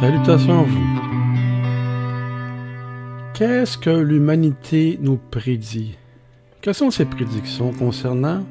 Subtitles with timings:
[0.00, 1.00] Salutations à vous.
[3.34, 5.98] Qu'est-ce que l'humanité nous prédit?
[6.62, 8.46] Quelles sont ses prédictions concernant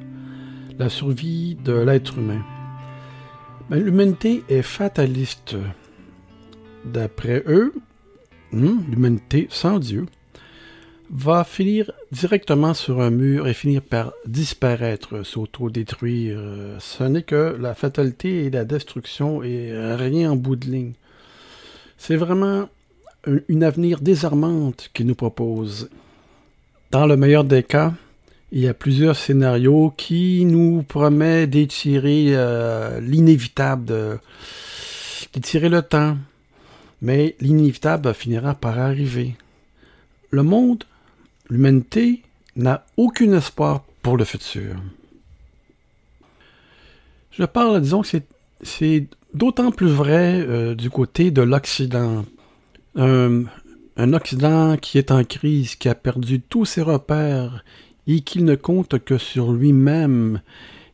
[0.78, 2.44] la survie de l'être humain?
[3.68, 5.56] Ben, L'humanité est fataliste.
[6.86, 7.74] D'après eux,
[8.52, 10.06] hmm, l'humanité sans Dieu
[11.10, 16.40] va finir directement sur un mur et finir par disparaître, s'auto-détruire.
[16.78, 20.94] Ce n'est que la fatalité et la destruction et rien en bout de ligne.
[22.00, 22.70] C'est vraiment
[23.50, 25.90] une avenir désarmante qu'il nous propose.
[26.92, 27.94] Dans le meilleur des cas,
[28.52, 34.20] il y a plusieurs scénarios qui nous promettent d'étirer euh, l'inévitable,
[35.34, 36.18] d'étirer le temps.
[37.02, 39.36] Mais l'inévitable finira par arriver.
[40.32, 40.86] Le monde
[41.50, 42.24] l'humanité
[42.56, 44.76] n'a aucun espoir pour le futur.
[47.32, 48.08] Je parle, disons que
[48.64, 52.26] c'est d'autant plus vrai euh, du côté de l'Occident.
[52.96, 53.46] Un,
[54.14, 57.64] Occident qui est en crise, qui a perdu tous ses repères
[58.08, 60.42] et qui ne compte que sur lui-même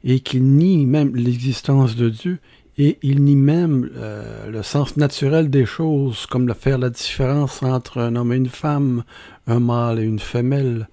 [0.04, 2.40] et qui nie même l'existence de Dieu
[2.78, 7.64] et il nie même euh, le sens naturel des choses, comme le faire la différence
[7.64, 9.04] entre un homme et une femme,
[9.48, 10.90] un mâle et une femelle.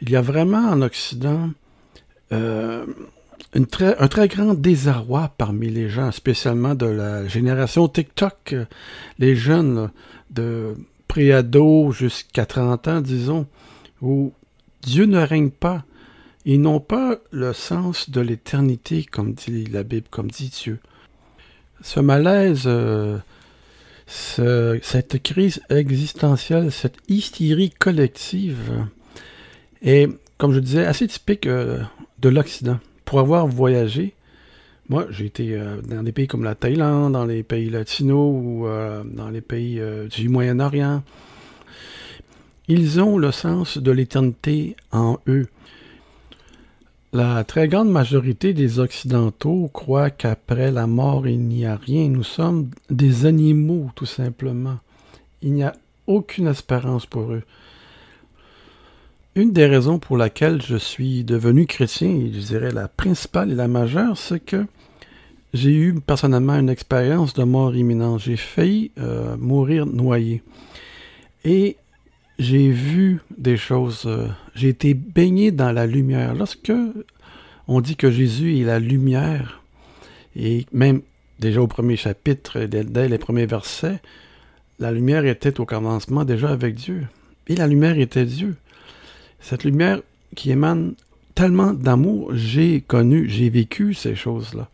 [0.00, 1.50] Il y a vraiment en Occident
[2.32, 2.84] euh,
[3.70, 8.54] très, un très grand désarroi parmi les gens, spécialement de la génération TikTok,
[9.18, 9.90] les jeunes
[10.30, 13.46] de préado jusqu'à 30 ans, disons,
[14.02, 14.32] où
[14.82, 15.84] Dieu ne règne pas.
[16.44, 20.78] Ils n'ont pas le sens de l'éternité, comme dit la Bible, comme dit Dieu.
[21.82, 23.18] Ce malaise, euh,
[24.06, 28.86] cette crise existentielle, cette hystérie collective
[29.82, 31.82] est, comme je disais, assez typique euh,
[32.20, 32.78] de l'Occident.
[33.08, 34.12] Pour avoir voyagé,
[34.90, 38.66] moi, j'ai été euh, dans des pays comme la Thaïlande, dans les pays latinos ou
[38.66, 41.02] dans les pays du Moyen-Orient.
[42.68, 45.46] Ils ont le sens de l'éternité en eux.
[47.14, 52.10] La très grande majorité des Occidentaux croient qu'après la mort, il n'y a rien.
[52.10, 54.80] Nous sommes des animaux, tout simplement.
[55.40, 55.72] Il n'y a
[56.06, 57.42] aucune espérance pour eux.
[59.38, 63.54] Une des raisons pour laquelle je suis devenu chrétien, et je dirais la principale et
[63.54, 64.66] la majeure, c'est que
[65.54, 68.18] j'ai eu personnellement une expérience de mort imminente.
[68.18, 70.42] J'ai failli euh, mourir noyé.
[71.44, 71.76] Et
[72.40, 76.34] j'ai vu des choses, euh, j'ai été baigné dans la lumière.
[76.34, 76.72] Lorsque
[77.68, 79.62] on dit que Jésus est la lumière,
[80.34, 81.00] et même
[81.38, 84.00] déjà au premier chapitre, dès, les premiers versets,
[84.80, 87.06] la lumière était au commencement déjà avec Dieu.
[87.46, 88.56] Et la lumière était Dieu.
[89.40, 90.00] Cette lumière
[90.34, 90.94] qui émane
[91.34, 94.68] tellement d'amour, j'ai connu, j'ai vécu ces choses-là.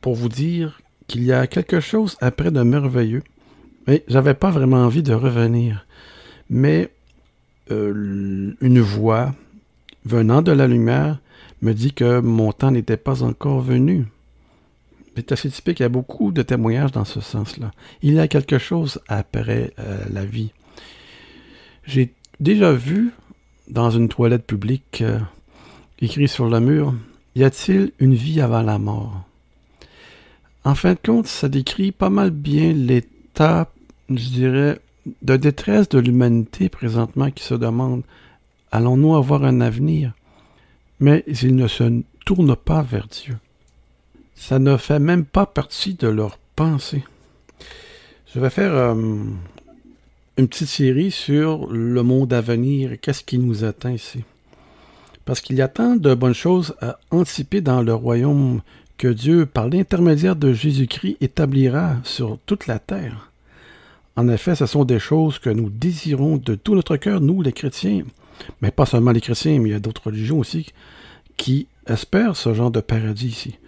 [0.00, 3.22] Pour vous dire qu'il y a quelque chose après de merveilleux,
[3.86, 5.86] mais j'avais pas vraiment envie de revenir.
[6.50, 6.90] Mais
[7.70, 9.34] euh, une voix
[10.04, 11.18] venant de la lumière
[11.62, 14.06] me dit que mon temps n'était pas encore venu.
[15.16, 17.70] C'est assez typique, il y a beaucoup de témoignages dans ce sens-là.
[18.02, 20.52] Il y a quelque chose après euh, la vie.
[21.84, 23.12] J'ai déjà vu
[23.68, 25.18] dans une toilette publique euh,
[26.00, 26.94] écrit sur le mur
[27.34, 29.22] Y a-t-il une vie avant la mort?
[30.64, 33.68] En fin de compte, ça décrit pas mal bien l'état
[34.10, 34.80] je dirais,
[35.22, 38.02] de détresse de l'humanité présentement qui se demande
[38.72, 40.12] allons-nous avoir un avenir?
[41.00, 43.36] Mais ils ne se tournent pas vers Dieu.
[44.34, 47.04] Ça ne fait même pas partie de leur pensée.
[48.34, 48.94] Je vais faire euh,
[50.38, 54.22] une petite série sur le monde à venir qu'est-ce qui nous attend ici.
[55.24, 58.60] Parce qu'il y a tant de bonnes choses à anticiper dans le royaume
[58.98, 63.30] que Dieu, par l'intermédiaire de Jésus-Christ, établira sur toute la terre.
[64.14, 67.52] En effet, ce sont des choses que nous désirons de tout notre cœur, nous les
[67.52, 68.04] chrétiens,
[68.60, 70.66] mais pas seulement les chrétiens, mais il y a d'autres religions aussi
[71.36, 73.58] qui espèrent ce genre de paradis ici.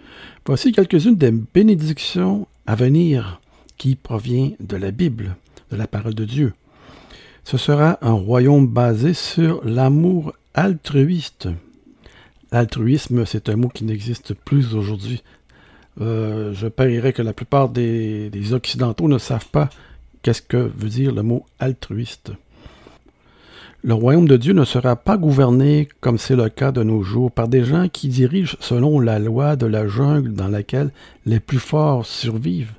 [0.45, 3.41] Voici quelques-unes des bénédictions à venir
[3.77, 5.35] qui proviennent de la Bible,
[5.71, 6.53] de la parole de Dieu.
[7.43, 11.49] Ce sera un royaume basé sur l'amour altruiste.
[12.51, 15.23] L'altruisme, c'est un mot qui n'existe plus aujourd'hui.
[16.01, 19.69] Euh, je parierais que la plupart des Occidentaux ne savent pas
[20.21, 22.33] Qu'est-ce que veut dire le mot altruiste
[23.83, 27.31] Le royaume de Dieu ne sera pas gouverné, comme c'est le cas de nos jours,
[27.31, 30.91] par des gens qui dirigent selon la loi de la jungle dans laquelle
[31.25, 32.73] les plus forts survivent.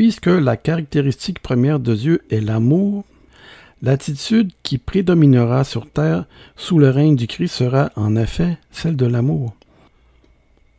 [0.00, 3.04] Puisque la caractéristique première de Dieu est l'amour,
[3.82, 6.24] l'attitude qui prédominera sur terre
[6.56, 9.54] sous le règne du Christ sera en effet celle de l'amour.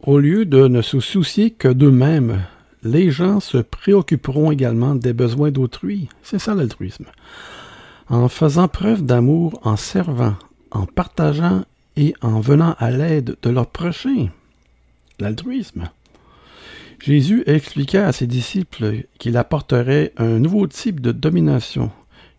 [0.02, 2.42] Au lieu de ne se soucier que d'eux-mêmes,
[2.82, 6.10] les gens se préoccuperont également des besoins d'autrui.
[6.24, 7.06] C'est ça l'altruisme.
[8.10, 10.34] En faisant preuve d'amour, en servant,
[10.72, 11.64] en partageant
[11.96, 14.30] et en venant à l'aide de leur prochain.
[15.20, 15.92] L'altruisme.
[17.04, 21.90] Jésus expliqua à ses disciples qu'il apporterait un nouveau type de domination.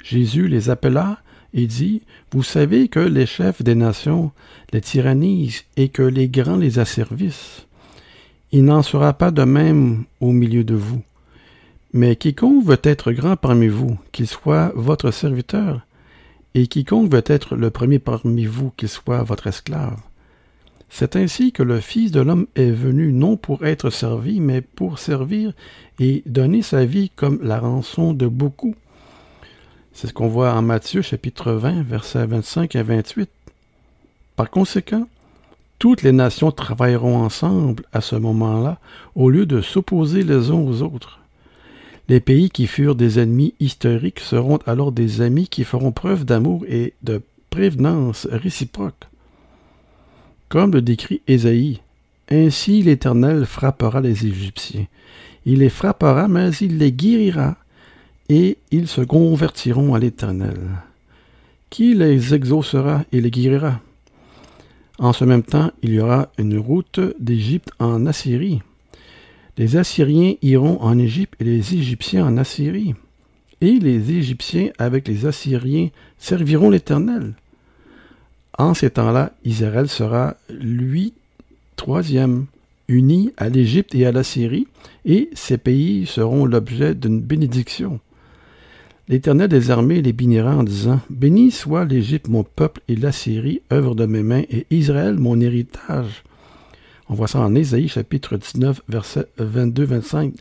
[0.04, 1.18] Jésus les appela
[1.52, 4.30] et dit, Vous savez que les chefs des nations
[4.72, 7.66] les tyrannisent et que les grands les asservissent.
[8.52, 11.02] Il n'en sera pas de même au milieu de vous.
[11.92, 15.80] Mais quiconque veut être grand parmi vous, qu'il soit votre serviteur,
[16.54, 19.96] et quiconque veut être le premier parmi vous, qu'il soit votre esclave.
[20.94, 24.98] C'est ainsi que le Fils de l'homme est venu non pour être servi, mais pour
[24.98, 25.54] servir
[25.98, 28.74] et donner sa vie comme la rançon de beaucoup.
[29.94, 33.30] C'est ce qu'on voit en Matthieu chapitre 20, versets 25 à 28.
[34.36, 35.08] Par conséquent,
[35.78, 38.78] toutes les nations travailleront ensemble à ce moment-là,
[39.14, 41.20] au lieu de s'opposer les uns aux autres.
[42.10, 46.66] Les pays qui furent des ennemis historiques seront alors des amis qui feront preuve d'amour
[46.68, 49.06] et de prévenance réciproque.
[50.52, 51.80] Comme le décrit Ésaïe,
[52.30, 54.84] ainsi l'Éternel frappera les Égyptiens.
[55.46, 57.56] Il les frappera, mais il les guérira,
[58.28, 60.58] et ils se convertiront à l'Éternel.
[61.70, 63.80] Qui les exaucera et les guérira?
[64.98, 68.60] En ce même temps, il y aura une route d'Égypte en Assyrie.
[69.56, 72.94] Les Assyriens iront en Égypte et les Égyptiens en Assyrie.
[73.62, 75.88] Et les Égyptiens avec les Assyriens
[76.18, 77.36] serviront l'Éternel.
[78.58, 81.14] En ces temps-là, Israël sera, lui,
[81.76, 82.46] troisième,
[82.88, 84.68] uni à l'Égypte et à l'Assyrie,
[85.04, 88.00] et ces pays seront l'objet d'une bénédiction.
[89.08, 93.94] L'Éternel des armées les bénira en disant Béni soit l'Égypte mon peuple et l'Assyrie, œuvre
[93.94, 96.22] de mes mains, et Israël mon héritage.
[97.08, 100.34] On voit ça en Ésaïe chapitre 19, versets 22-25.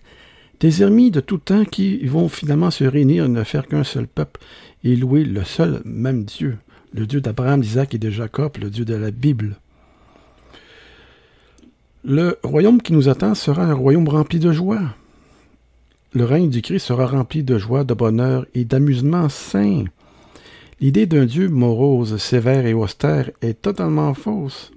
[0.60, 4.08] Des ennemis de tout temps qui vont finalement se réunir et ne faire qu'un seul
[4.08, 4.40] peuple
[4.84, 6.58] et louer le seul même Dieu,
[6.94, 9.58] le Dieu d'Abraham, d'Isaac et de Jacob, le Dieu de la Bible.
[12.04, 14.82] Le royaume qui nous attend sera un royaume rempli de joie.
[16.14, 19.86] Le règne du Christ sera rempli de joie, de bonheur et d'amusement sain.
[20.82, 24.72] L'idée d'un Dieu morose, sévère et austère est totalement fausse.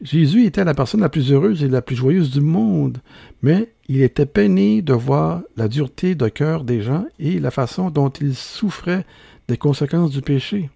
[0.00, 2.98] Jésus était la personne la plus heureuse et la plus joyeuse du monde,
[3.42, 7.90] mais il était peiné de voir la dureté de cœur des gens et la façon
[7.90, 9.04] dont ils souffraient
[9.48, 10.70] des conséquences du péché.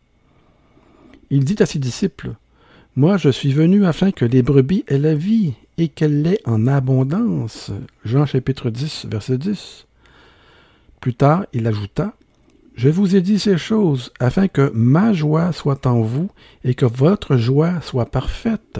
[1.34, 2.30] Il dit à ses disciples,
[2.94, 6.68] Moi je suis venu afin que les brebis aient la vie et qu'elle l'ait en
[6.68, 7.72] abondance.
[8.04, 9.86] Jean chapitre 10, verset 10.
[11.00, 12.12] Plus tard, il ajouta
[12.76, 16.30] Je vous ai dit ces choses afin que ma joie soit en vous
[16.62, 18.78] et que votre joie soit parfaite.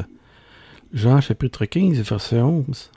[0.92, 2.92] Jean chapitre 15, verset 11.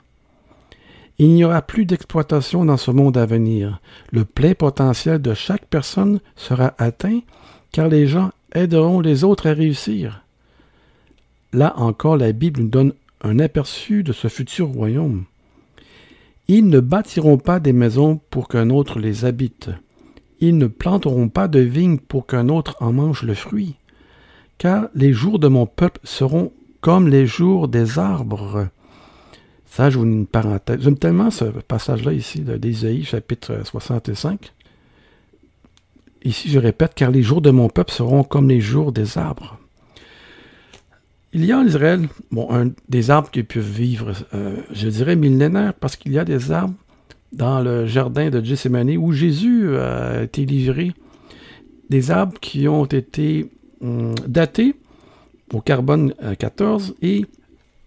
[1.18, 3.80] Il n'y aura plus d'exploitation dans ce monde à venir.
[4.12, 7.22] Le plein potentiel de chaque personne sera atteint
[7.72, 10.24] car les gens aideront les autres à réussir.
[11.52, 12.92] Là encore, la Bible nous donne
[13.22, 15.24] un aperçu de ce futur royaume.
[16.46, 19.70] Ils ne bâtiront pas des maisons pour qu'un autre les habite.
[20.40, 23.74] Ils ne planteront pas de vignes pour qu'un autre en mange le fruit.
[24.56, 28.68] Car les jours de mon peuple seront comme les jours des arbres.
[29.66, 30.80] Ça, je une parenthèse.
[30.80, 34.52] J'aime tellement ce passage-là ici d'Ésaïe, chapitre 65.
[36.24, 39.58] Ici, je répète, car les jours de mon peuple seront comme les jours des arbres.
[41.32, 42.08] Il y a en Israël
[42.88, 46.74] des arbres qui peuvent vivre, euh, je dirais, millénaires, parce qu'il y a des arbres
[47.32, 50.92] dans le jardin de Gethsemane où Jésus a été livré,
[51.90, 53.50] des arbres qui ont été
[53.82, 54.74] hum, datés
[55.52, 57.26] au carbone 14 euh, et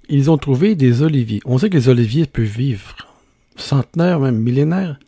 [0.09, 1.41] ils ont trouvé des oliviers.
[1.45, 2.95] On sait que les oliviers peuvent vivre
[3.55, 4.99] centenaires, même millénaires.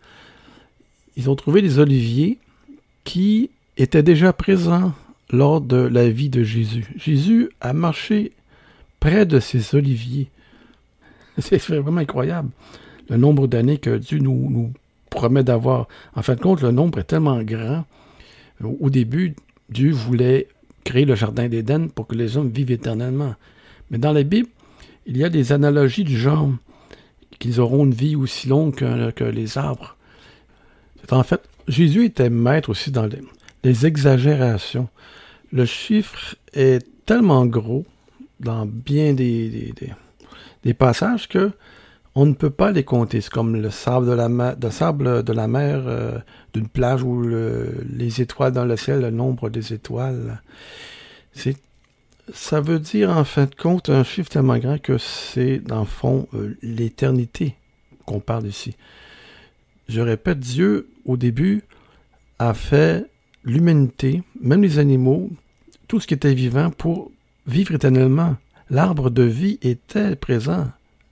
[1.16, 2.40] Ils ont trouvé des oliviers
[3.04, 4.94] qui étaient déjà présents
[5.32, 6.86] lors de la vie de Jésus.
[6.96, 8.32] Jésus a marché
[9.00, 10.30] près de ces oliviers.
[11.40, 12.50] C'est vraiment incroyable
[13.10, 14.72] le nombre d'années que Dieu nous,
[15.10, 15.88] promet d'avoir.
[16.16, 17.86] En fin de compte, le nombre est tellement grand.
[18.64, 19.36] Au début,
[19.70, 20.48] Dieu voulait
[20.84, 23.36] créer le jardin d'Éden pour que les hommes vivent éternellement.
[23.92, 24.50] Mais dans la Bible,
[25.06, 26.50] il y a des analogies du genre
[27.40, 29.98] qu'ils auront une vie aussi longue que, que les arbres.
[31.12, 33.08] En fait, Jésus était maître aussi dans
[33.64, 34.90] les, exagérations
[35.54, 37.86] le chiffre est tellement gros
[38.40, 39.74] dans bien des,
[40.78, 41.52] passages que
[42.16, 43.22] on ne peut pas les compter.
[43.22, 46.20] C'est comme le sable de la, mer, euh,
[46.54, 50.42] d'une plage ou les étoiles dans le ciel, le nombre des étoiles.
[52.34, 55.86] Ça veut dire en fin de compte un chiffre tellement grand que c'est dans le
[55.86, 57.56] fond euh, l'éternité
[58.06, 58.76] qu'on parle ici.
[59.88, 61.64] Je répète, Dieu, au début,
[62.40, 63.06] a fait
[63.44, 65.30] l'humanité, même les animaux,
[65.88, 67.12] tout ce qui était vivant pour
[67.48, 68.36] vivre éternellement.
[68.70, 70.68] L'arbre de vie était présent.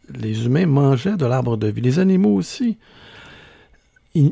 [0.10, 2.78] Les humains mangeaient de l'arbre de vie, les animaux aussi.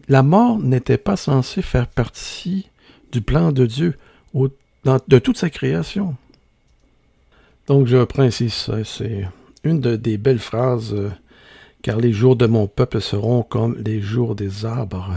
[0.07, 2.69] la mort n'était pas censée faire partie
[3.11, 3.95] du plan de Dieu
[4.33, 6.15] de toute sa création.
[7.67, 9.27] Donc je reprends ici c'est
[9.63, 11.11] une des belles phrases, euh,
[11.81, 15.13] car les jours de mon peuple seront comme les jours des arbres.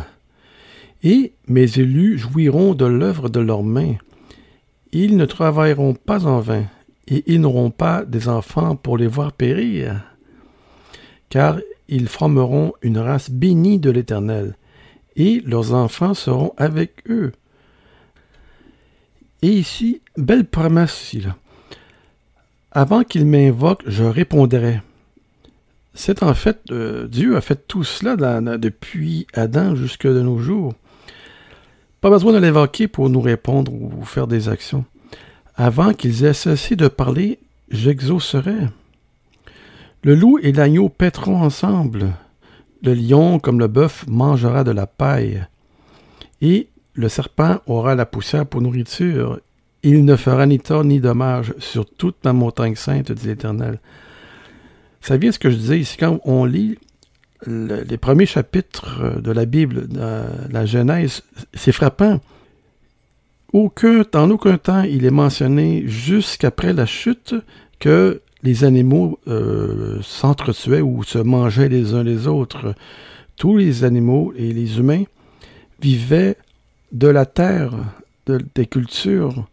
[1.03, 3.97] Et mes élus jouiront de l'œuvre de leurs mains.
[4.93, 6.65] Ils ne travailleront pas en vain,
[7.09, 10.03] et ils n'auront pas des enfants pour les voir périr.
[11.29, 14.55] Car ils formeront une race bénie de l'Éternel,
[15.17, 17.33] et leurs enfants seront avec eux.
[19.43, 21.25] Et ici, belle promesse ici.
[22.71, 24.81] Avant qu'il m'invoque, je répondrai.
[25.95, 28.17] C'est en fait, euh, Dieu a fait tout cela
[28.57, 30.75] depuis Adam jusque de nos jours.
[32.01, 34.85] Pas besoin de l'invoquer pour nous répondre ou faire des actions.
[35.55, 37.39] Avant qu'ils aient cessé de parler,
[37.71, 38.57] j'exaucerai.
[40.03, 42.13] Le loup et l'agneau paîtront ensemble.
[42.83, 45.47] Le lion, comme le bœuf, mangera de la paille.
[46.41, 49.39] Et le serpent aura la poussière pour nourriture.
[49.85, 53.79] Il ne fera ni tort ni dommage sur toute la montagne sainte, dit l'Éternel.
[55.03, 55.97] Ça vient ce que je disais ici?
[55.99, 56.79] Quand on lit
[57.47, 59.89] les premiers chapitres de la Bible,
[60.51, 61.23] la Genèse,
[61.55, 62.21] c'est frappant.
[63.53, 67.35] Aucun, en aucun temps, il est mentionné jusqu'après la chute
[67.81, 72.75] que les animaux euh, s'entretuaient ou se mangeaient les uns les autres.
[73.37, 75.05] Tous les animaux et les humains
[75.81, 76.37] vivaient
[76.93, 77.75] de la terre,
[78.27, 79.47] des cultures.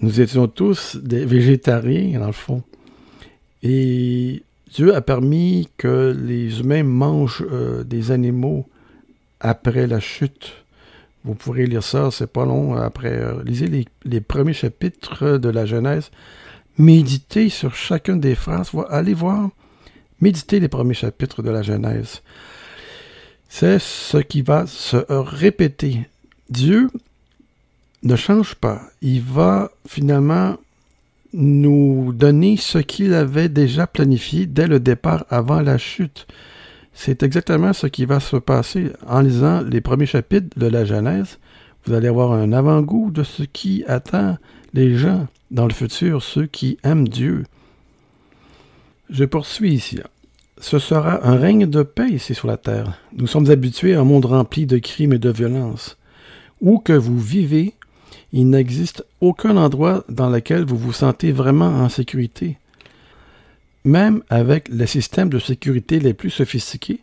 [0.00, 2.62] Nous étions tous des végétariens, dans le fond.
[3.62, 4.42] Et
[4.74, 8.68] Dieu a permis que les humains mangent euh, des animaux
[9.40, 10.52] après la chute.
[11.24, 12.76] Vous pourrez lire ça, c'est pas long.
[12.76, 16.10] Après, euh, lisez les, premiers chapitres de la Genèse.
[16.78, 18.70] Méditez sur chacun des phrases.
[18.88, 19.50] Allez voir.
[20.20, 22.22] Méditez les premiers chapitres de la Genèse.
[23.48, 26.08] C'est ce qui va se répéter.
[26.48, 26.88] Dieu
[28.04, 28.82] ne change pas.
[29.02, 30.56] Il va finalement
[31.32, 36.26] nous donner ce qu'il avait déjà planifié dès le départ avant la chute.
[36.92, 41.38] C'est exactement ce qui va se passer en lisant les premiers chapitres de la Genèse.
[41.84, 44.36] Vous allez avoir un avant-goût de ce qui attend
[44.74, 47.44] les gens dans le futur, ceux qui aiment Dieu.
[49.08, 50.00] Je poursuis ici.
[50.60, 52.98] Ce sera un règne de paix ici sur la terre.
[53.16, 55.96] Nous sommes habitués à un monde rempli de crimes et de violences.
[56.60, 57.74] Où que vous vivez,
[58.32, 62.58] il n'existe aucun endroit dans lequel vous vous sentez vraiment en sécurité.
[63.84, 67.00] Même avec les systèmes de sécurité les plus sophistiqués,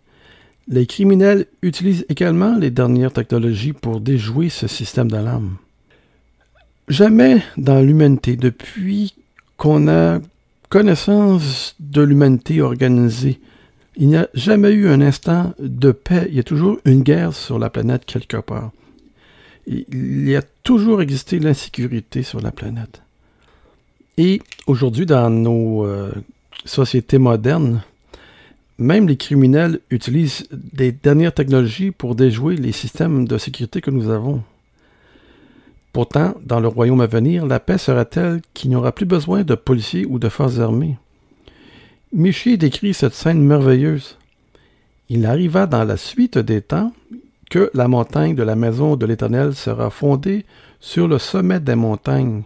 [0.67, 5.57] les criminels utilisent également les dernières technologies pour déjouer ce système d'alarme.
[6.87, 9.15] Jamais dans l'humanité, depuis
[9.57, 10.19] qu'on a
[10.69, 13.39] connaissance de l'humanité organisée,
[13.95, 16.27] il n'y a jamais eu un instant de paix.
[16.29, 18.71] Il y a toujours une guerre sur la planète quelque part.
[19.67, 23.01] Il y a toujours existé l'insécurité sur la planète.
[24.17, 26.11] Et aujourd'hui, dans nos euh,
[26.63, 27.81] sociétés modernes,
[28.79, 34.09] même les criminels utilisent des dernières technologies pour déjouer les systèmes de sécurité que nous
[34.09, 34.41] avons.
[35.91, 39.43] Pourtant, dans le royaume à venir, la paix sera telle qu'il n'y aura plus besoin
[39.43, 40.97] de policiers ou de forces armées.
[42.13, 44.17] Miché décrit cette scène merveilleuse.
[45.09, 46.93] Il arriva dans la suite des temps
[47.49, 50.45] que la montagne de la maison de l'Éternel sera fondée
[50.79, 52.43] sur le sommet des montagnes,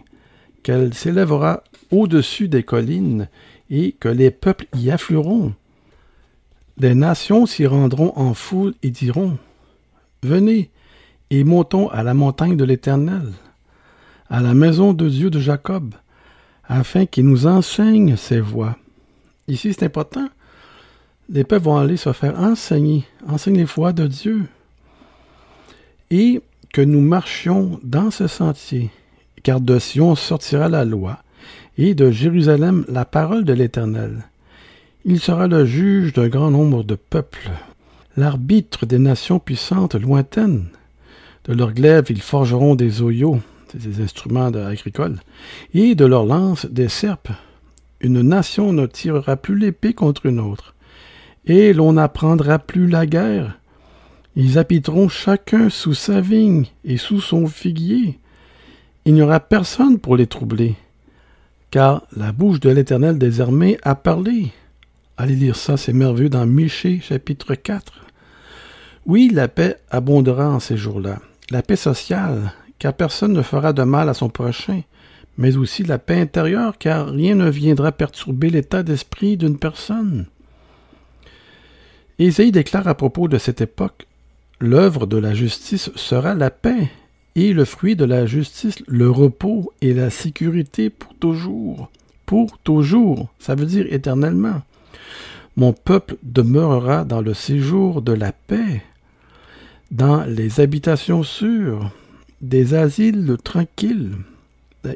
[0.62, 3.28] qu'elle s'élèvera au-dessus des collines,
[3.70, 5.54] et que les peuples y afflueront.
[6.76, 9.38] Des nations s'y rendront en foule et diront
[10.22, 10.70] Venez
[11.30, 13.32] et montons à la montagne de l'Éternel,
[14.28, 15.94] à la maison de Dieu de Jacob,
[16.64, 18.76] afin qu'il nous enseigne ses voies.
[19.48, 20.28] Ici, c'est important.
[21.28, 24.46] Les peuples vont aller se faire enseigner, enseigner les voies de Dieu
[26.12, 26.42] et
[26.72, 28.90] que nous marchions dans ce sentier,
[29.42, 31.18] car de Sion sortira la loi,
[31.78, 34.24] et de Jérusalem la parole de l'Éternel.
[35.06, 37.50] Il sera le juge d'un grand nombre de peuples,
[38.16, 40.66] l'arbitre des nations puissantes lointaines.
[41.44, 43.40] De leurs glaives ils forgeront des oyaux,
[43.74, 45.18] des instruments agricoles,
[45.72, 47.32] et de leurs lances des serpes.
[48.02, 50.74] Une nation ne tirera plus l'épée contre une autre,
[51.46, 53.58] et l'on n'apprendra plus la guerre,
[54.34, 58.18] ils habiteront chacun sous sa vigne et sous son figuier.
[59.04, 60.74] Il n'y aura personne pour les troubler,
[61.70, 64.52] car la bouche de l'Éternel des armées a parlé.
[65.18, 68.06] Allez lire ça, c'est merveilleux dans Michée chapitre 4.
[69.04, 71.18] Oui, la paix abondera en ces jours-là.
[71.50, 74.82] La paix sociale, car personne ne fera de mal à son prochain,
[75.36, 80.26] mais aussi la paix intérieure, car rien ne viendra perturber l'état d'esprit d'une personne.
[82.18, 84.06] Ésaïe déclare à propos de cette époque
[84.62, 86.88] L'œuvre de la justice sera la paix,
[87.34, 91.90] et le fruit de la justice, le repos et la sécurité pour toujours.
[92.26, 94.62] Pour toujours, ça veut dire éternellement.
[95.56, 98.84] Mon peuple demeurera dans le séjour de la paix,
[99.90, 101.90] dans les habitations sûres,
[102.40, 104.12] des asiles tranquilles.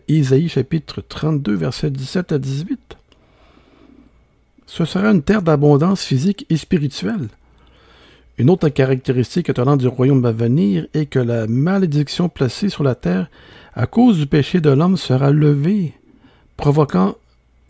[0.07, 2.97] Isaïe chapitre 32, versets 17 à 18.
[4.69, 7.31] Ce sera une terre d'abondance physique et spirituelle.
[8.39, 12.95] Une autre caractéristique étonnante du royaume à venir est que la malédiction placée sur la
[12.95, 13.31] terre
[13.75, 15.95] à cause du péché de l'homme sera levée,
[16.59, 17.15] provoquant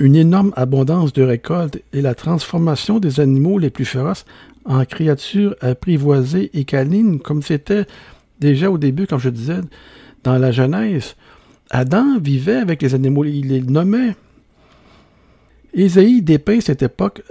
[0.01, 4.25] une énorme abondance de récoltes et la transformation des animaux les plus féroces
[4.65, 7.87] en créatures apprivoisées et câlines, comme c'était
[8.41, 9.61] déjà au début, comme je disais,
[10.25, 11.15] dans la Genèse.
[11.71, 14.17] Adam vivait avec les animaux, il les nommait.
[15.75, 17.23] Ésaïe dépeint cette époque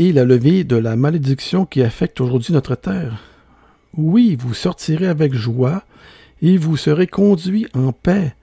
[0.00, 3.22] et la levée de la malédiction qui affecte aujourd'hui notre terre.
[3.94, 5.84] Oui, vous sortirez avec joie,
[6.40, 8.34] et vous serez conduits en paix.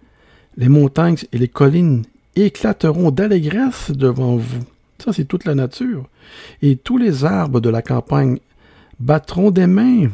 [0.56, 2.04] Les montagnes et les collines
[2.36, 4.64] éclateront d'allégresse devant vous.
[5.00, 6.08] Ça, c'est toute la nature.
[6.62, 8.38] Et tous les arbres de la campagne
[9.00, 10.10] battront des mains.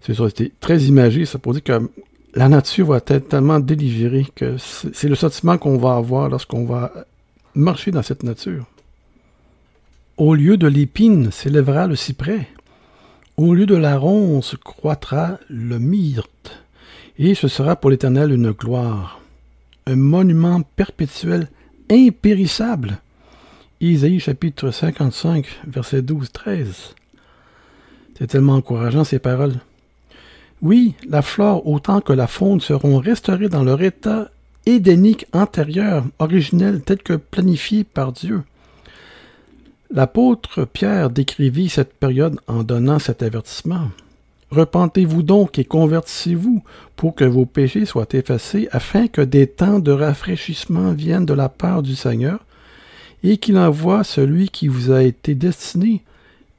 [0.00, 0.26] C'est ça,
[0.60, 1.24] très imagé.
[1.24, 1.90] Ça pour dire que
[2.36, 6.92] la nature va être tellement délivrée que c'est le sentiment qu'on va avoir lorsqu'on va
[7.56, 8.64] marcher dans cette nature.
[10.20, 12.46] Au lieu de l'épine s'élèvera le cyprès.
[13.38, 16.62] Au lieu de la ronce croîtra le myrte.
[17.18, 19.22] Et ce sera pour l'Éternel une gloire,
[19.86, 21.48] un monument perpétuel
[21.90, 22.98] impérissable.
[23.80, 26.66] Isaïe chapitre 55, verset 12-13.
[28.18, 29.56] C'est tellement encourageant ces paroles.
[30.60, 34.30] Oui, la flore autant que la faune seront restaurées dans leur état
[34.66, 38.42] édénique antérieur, originel, tel que planifié par Dieu.
[39.92, 43.90] L'apôtre Pierre décrivit cette période en donnant cet avertissement.
[44.52, 46.62] Repentez-vous donc et convertissez-vous
[46.94, 51.48] pour que vos péchés soient effacés, afin que des temps de rafraîchissement viennent de la
[51.48, 52.38] part du Seigneur,
[53.24, 56.04] et qu'il envoie celui qui vous a été destiné,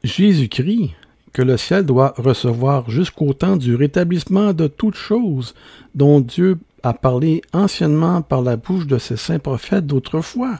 [0.04, 0.92] Jésus-Christ,
[1.32, 5.56] que le ciel doit recevoir jusqu'au temps du rétablissement de toutes choses,
[5.96, 10.60] dont Dieu a parlé anciennement par la bouche de ses saints prophètes d'autrefois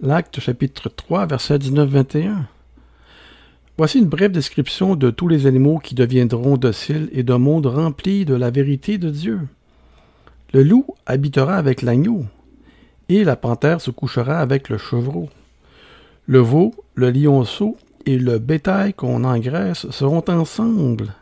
[0.00, 2.44] L'acte chapitre 3, verset 19-21.
[3.76, 8.24] Voici une brève description de tous les animaux qui deviendront dociles et d'un monde rempli
[8.24, 9.40] de la vérité de Dieu.
[10.54, 12.24] Le loup habitera avec l'agneau,
[13.10, 15.28] et la panthère se couchera avec le chevreau.
[16.26, 17.76] Le veau, le lionceau
[18.06, 21.12] et le bétail qu'on engraisse seront ensemble,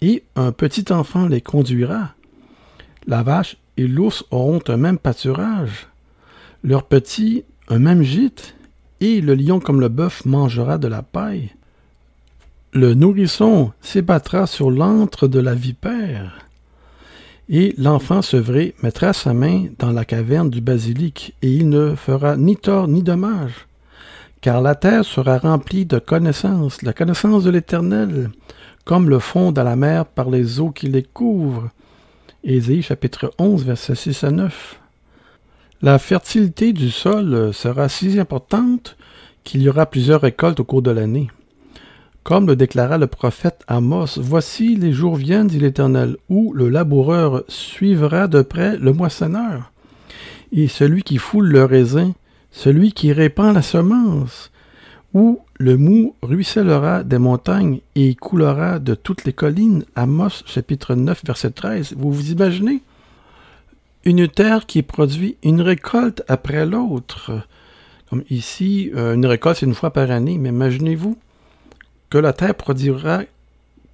[0.00, 2.14] et un petit enfant les conduira.
[3.06, 5.88] La vache et l'ours auront un même pâturage.
[6.64, 8.54] Leurs petits un même gîte,
[9.00, 11.50] et le lion comme le bœuf mangera de la paille.
[12.72, 16.46] Le nourrisson s'ébattra sur l'antre de la vipère,
[17.48, 22.36] et l'enfant sevré mettra sa main dans la caverne du basilic, et il ne fera
[22.36, 23.66] ni tort ni dommage,
[24.40, 28.30] car la terre sera remplie de connaissance, la connaissance de l'Éternel,
[28.84, 31.70] comme le fond de la mer par les eaux qui les couvrent.
[32.82, 34.80] Chapitre 11, versets 6 à 9.
[35.82, 38.96] La fertilité du sol euh, sera si importante
[39.44, 41.28] qu'il y aura plusieurs récoltes au cours de l'année.
[42.22, 47.44] Comme le déclara le prophète Amos, Voici les jours viennent, dit l'Éternel, où le laboureur
[47.48, 49.70] suivra de près le moissonneur,
[50.50, 52.14] et celui qui foule le raisin,
[52.50, 54.50] celui qui répand la semence,
[55.12, 59.84] où le mou ruissellera des montagnes et coulera de toutes les collines.
[59.94, 61.94] Amos chapitre 9 verset 13.
[61.98, 62.82] Vous vous imaginez
[64.06, 67.42] une terre qui produit une récolte après l'autre.
[68.08, 71.18] Comme ici, euh, une récolte, c'est une fois par année, mais imaginez-vous
[72.08, 73.22] que la terre produira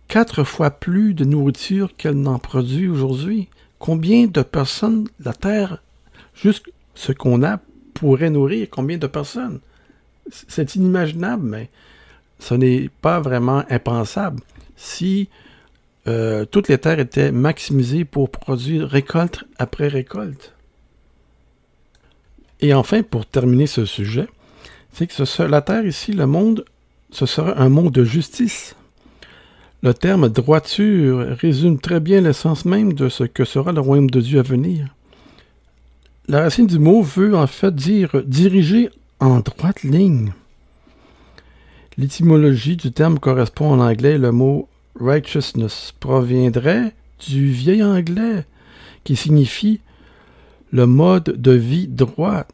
[0.08, 3.48] quatre fois plus de nourriture qu'elle n'en produit aujourd'hui.
[3.78, 5.82] Combien de personnes la terre,
[6.34, 7.58] juste ce qu'on a,
[7.94, 8.68] pourrait nourrir?
[8.70, 9.60] Combien de personnes?
[10.30, 11.70] C'est inimaginable, mais
[12.38, 14.42] ce n'est pas vraiment impensable.
[14.76, 15.30] Si
[16.08, 20.52] euh, toutes les terres étaient maximisées pour produire récolte après récolte.
[22.60, 24.26] Et enfin, pour terminer ce sujet,
[24.92, 26.64] c'est que ce, la terre ici, le monde,
[27.10, 28.74] ce sera un monde de justice.
[29.82, 34.20] Le terme droiture résume très bien l'essence même de ce que sera le royaume de
[34.20, 34.94] Dieu à venir.
[36.28, 40.32] La racine du mot veut en fait dire diriger en droite ligne.
[41.98, 46.94] L'étymologie du terme correspond en anglais le mot righteousness proviendrait
[47.28, 48.44] du vieil anglais
[49.04, 49.80] qui signifie
[50.72, 52.46] le mode de vie droit.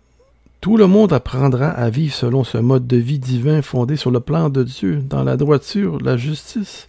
[0.60, 4.20] Tout le monde apprendra à vivre selon ce mode de vie divin fondé sur le
[4.20, 6.88] plan de Dieu, dans la droiture, la justice.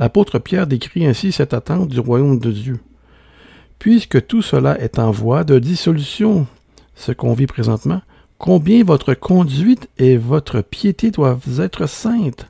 [0.00, 2.80] L'apôtre Pierre décrit ainsi cette attente du royaume de Dieu.
[3.78, 6.46] Puisque tout cela est en voie de dissolution,
[6.96, 8.02] ce qu'on vit présentement,
[8.38, 12.48] combien votre conduite et votre piété doivent être saintes.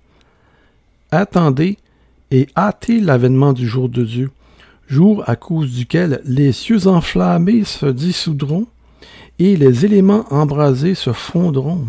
[1.15, 1.79] Attendez
[2.33, 4.33] et hâtez l'avènement du jour de Dieu,
[4.89, 8.67] jour à cause duquel les cieux enflammés se dissoudront
[9.39, 11.87] et les éléments embrasés se fondront.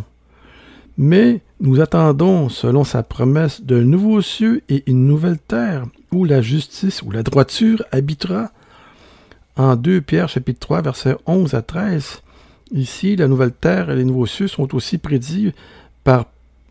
[1.00, 6.44] Mais nous attendons, selon sa promesse, de nouveaux cieux et une nouvelle terre, où la
[6.44, 8.52] justice ou la droiture habitera.
[9.56, 12.22] En 2 Pierre chapitre 3 versets 11 à 13,
[12.74, 15.52] ici la nouvelle terre et les nouveaux cieux sont aussi prédits
[16.04, 16.26] par,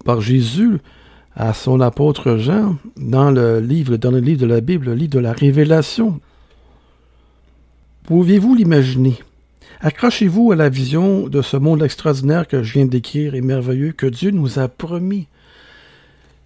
[0.05, 0.79] par Jésus
[1.37, 5.12] à son apôtre Jean dans le livre, dans le livre de la Bible, le livre
[5.12, 6.20] de la Révélation.
[8.05, 9.18] Pouvez-vous l'imaginer?
[9.81, 14.07] Accrochez-vous à la vision de ce monde extraordinaire que je viens d'écrire et merveilleux que
[14.07, 15.27] Dieu nous a promis.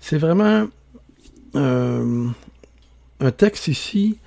[0.01, 0.67] C'est vraiment
[1.55, 2.27] euh,
[3.21, 4.19] un texte ici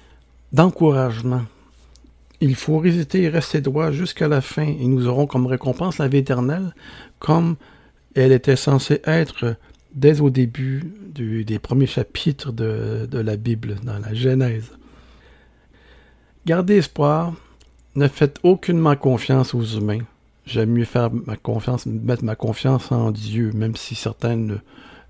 [0.54, 1.44] d'encouragement.
[2.40, 6.08] Il faut résister et rester droit jusqu'à la fin et nous aurons comme récompense la
[6.08, 6.74] vie éternelle
[7.20, 7.56] comme
[8.16, 9.56] elle était censée être
[9.94, 14.72] dès au début des premiers chapitres de, la Bible, dans la Genèse.
[16.46, 17.34] Gardez espoir,
[17.96, 20.04] ne faites aucunement confiance aux humains.
[20.46, 24.48] J'aime mieux faire ma confiance, mettre ma confiance en Dieu, même si certains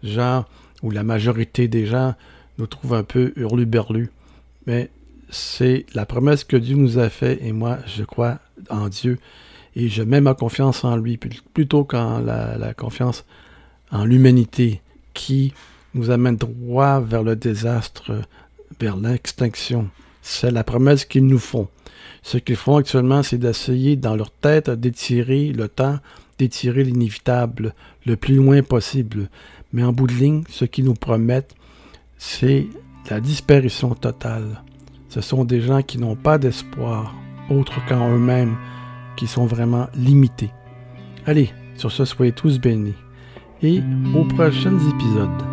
[0.04, 0.46] gens
[0.84, 2.16] ou la majorité des gens
[2.58, 4.10] nous trouvent un peu hurluberlus.
[4.68, 4.90] Mais
[5.30, 8.40] c'est la promesse que Dieu nous a faite et moi, je crois
[8.70, 9.20] en Dieu
[9.76, 13.24] et je mets ma confiance en lui plutôt qu'en la, la confiance
[13.92, 14.82] en l'humanité
[15.14, 15.54] qui
[15.94, 18.22] nous amène droit vers le désastre,
[18.80, 19.90] vers l'extinction.
[20.22, 21.68] C'est la promesse qu'ils nous font.
[22.24, 26.00] Ce qu'ils font actuellement, c'est d'essayer dans leur tête d'étirer le temps,
[26.38, 27.74] d'étirer l'inévitable
[28.06, 29.30] le plus loin possible.
[29.74, 31.56] Mais en bout de ligne, ce qu'ils nous promettent,
[32.18, 32.68] c'est
[33.10, 34.62] la disparition totale.
[35.10, 37.16] Ce sont des gens qui n'ont pas d'espoir,
[37.50, 38.56] autre qu'en eux-mêmes,
[39.18, 40.52] qui sont vraiment limités.
[41.26, 42.94] Allez, sur ce, soyez tous bénis.
[43.64, 43.82] Et
[44.16, 45.51] aux prochains épisodes.